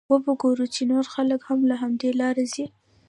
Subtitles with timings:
[0.13, 2.65] وبه ګورې چې نور خلک هم له همدې لارې ځي.